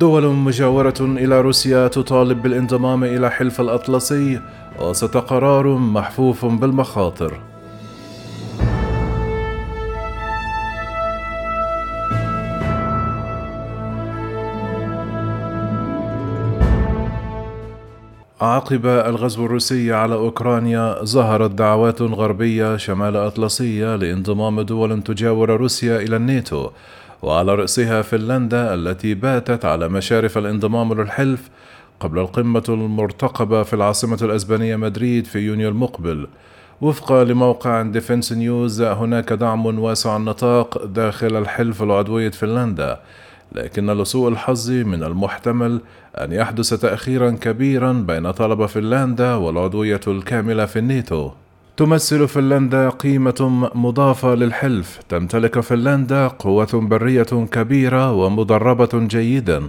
[0.00, 4.40] دول مجاورة إلى روسيا تطالب بالانضمام إلى حلف الأطلسي
[4.80, 7.40] وسط قرار محفوف بالمخاطر.
[18.40, 26.16] عقب الغزو الروسي على أوكرانيا ظهرت دعوات غربية شمال أطلسية لانضمام دول تجاور روسيا إلى
[26.16, 26.70] الناتو.
[27.22, 31.50] وعلى رأسها فنلندا التي باتت على مشارف الانضمام للحلف
[32.00, 36.26] قبل القمة المرتقبة في العاصمة الأسبانية مدريد في يونيو المقبل.
[36.80, 43.00] وفقا لموقع Defense News هناك دعم واسع النطاق داخل الحلف لعضوية فنلندا
[43.52, 45.80] لكن لسوء الحظ من المحتمل
[46.14, 51.30] أن يحدث تأخيرا كبيرا بين طلب فنلندا والعضوية الكاملة في الناتو.
[51.76, 54.98] تمثل فنلندا قيمة مضافة للحلف.
[55.08, 59.62] تمتلك فنلندا قوة برية كبيرة ومدربة جيدا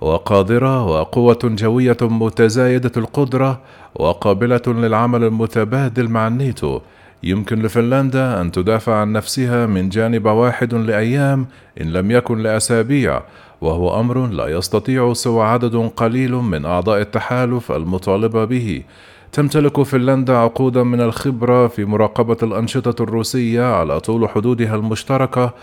[0.00, 3.60] وقادرة وقوة جوية متزايدة القدرة
[3.94, 6.80] وقابلة للعمل المتبادل مع الناتو.
[7.22, 11.46] يمكن لفنلندا أن تدافع عن نفسها من جانب واحد لأيام
[11.80, 13.22] إن لم يكن لأسابيع
[13.60, 18.82] وهو أمر لا يستطيع سوى عدد قليل من أعضاء التحالف المطالبة به.
[19.32, 25.54] تمتلك فنلندا عقودا من الخبرة في مراقبة الأنشطة الروسية على طول حدودها المشتركة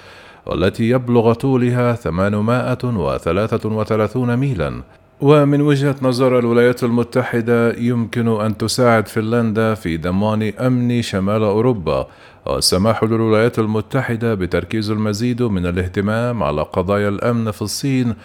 [0.45, 4.81] والتي يبلغ طولها 833 ميلا.
[5.21, 12.07] ومن وجهة نظر الولايات المتحدة يمكن أن تساعد فنلندا في ضمان أمن شمال أوروبا.
[12.45, 18.15] والسماح للولايات المتحدة بتركيز المزيد من الاهتمام على قضايا الأمن في الصين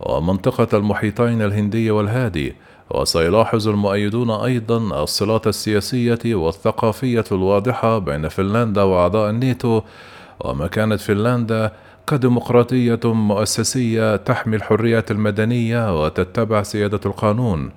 [0.00, 2.54] ومنطقة المحيطين الهندي والهادي.
[2.90, 9.80] وسيلاحظ المؤيدون أيضا الصلات السياسية والثقافية الواضحة بين فنلندا وأعضاء الناتو
[10.40, 11.72] ومكانة فنلندا
[12.06, 17.70] كديمقراطية مؤسسية تحمي الحريات المدنية وتتبع سيادة القانون.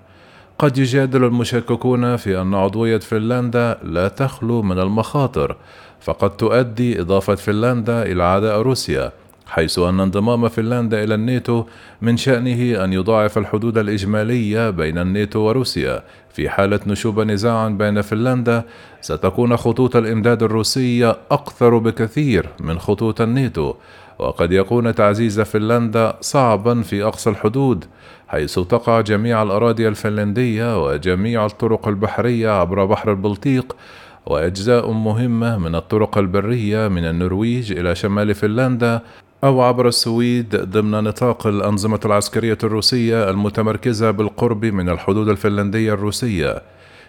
[0.60, 5.56] قد يجادل المشككون في أن عضوية فنلندا لا تخلو من المخاطر،
[6.02, 9.12] فقد تؤدي إضافة فنلندا إلى عداء روسيا،
[9.50, 11.64] حيث أن انضمام فنلندا إلى الناتو
[12.02, 16.04] من شأنه أن يضاعف الحدود الإجمالية بين الناتو وروسيا.
[16.34, 18.64] في حالة نشوب نزاع بين فنلندا
[19.02, 23.74] ستكون خطوط الإمداد الروسية أكثر بكثير من خطوط الناتو.
[24.20, 27.86] وقد يكون تعزيز فنلندا صعبا في أقصى الحدود
[28.28, 33.76] حيث تقع جميع الأراضي الفنلندية وجميع الطرق البحرية عبر بحر البلطيق
[34.26, 39.02] وأجزاء مهمة من الطرق البرية من النرويج إلى شمال فنلندا
[39.44, 46.62] أو عبر السويد ضمن نطاق الأنظمة العسكرية الروسية المتمركزة بالقرب من الحدود الفنلندية الروسية.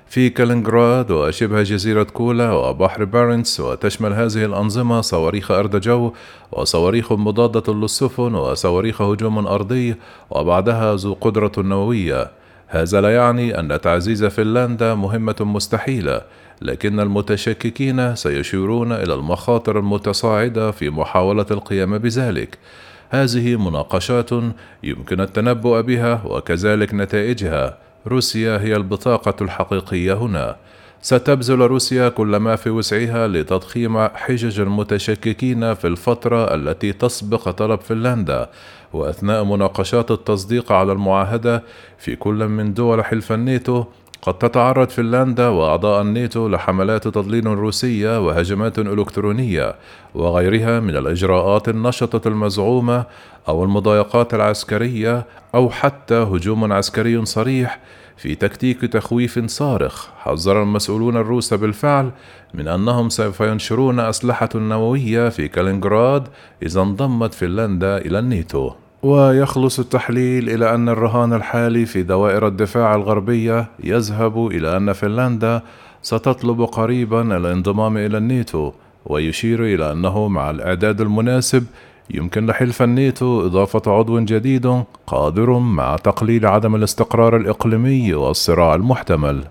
[0.06, 6.12] في كالينينغراد وشبه جزيرة كولا وبحر بارنتس وتشمل هذه الأنظمة صواريخ أرض جو
[6.52, 9.94] وصواريخ مضادة للسفن وصواريخ هجوم أرضي
[10.31, 12.30] وبعضها ذو قدرة نووية.
[12.72, 16.22] هذا لا يعني أن تعزيز فنلندا مهمة مستحيلة
[16.62, 22.59] لكن المتشككين سيشيرون إلى المخاطر المتصاعدة في محاولة القيام بذلك.
[23.10, 24.30] هذه مناقشات
[24.82, 27.78] يمكن التنبؤ بها وكذلك نتائجها.
[28.06, 30.56] روسيا هي البطاقة الحقيقية هنا.
[31.03, 38.50] ستبذل روسيا كل ما في وسعها لتضخيم حجج المتشككين في الفترة التي تسبق طلب فنلندا
[38.93, 41.62] وأثناء مناقشات التصديق على المعاهدة
[41.99, 43.84] في كل من دول حلف الناتو
[44.22, 49.75] قد تتعرض فنلندا وأعضاء الناتو لحملات تضليل روسية وهجمات إلكترونية
[50.14, 53.04] وغيرها من الإجراءات النشطة المزعومة
[53.48, 57.80] أو المضايقات العسكرية أو حتى هجوم عسكري صريح
[58.16, 62.10] في تكتيك تخويف صارخ حذر المسؤولون الروس بالفعل
[62.54, 66.28] من أنهم سوف ينشرون أسلحة نووية في كالينغراد
[66.62, 68.70] إذا انضمت فنلندا إلى الناتو.
[69.03, 75.62] ويخلص التحليل إلى أن الرهان الحالي في دوائر الدفاع الغربية يذهب إلى أن فنلندا
[76.03, 78.72] ستطلب قريبا الانضمام إلى الناتو
[79.06, 81.66] ويشير إلى أنه مع الإعداد المناسب
[82.10, 89.45] يمكن لحلف الناتو إضافة عضو جديد قادر مع تقليل عدم الاستقرار الإقليمي والصراع المحتمل.